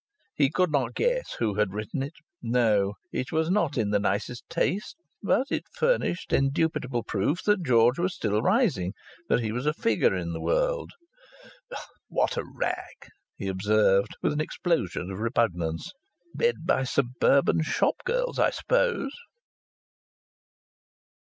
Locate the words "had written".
1.59-2.01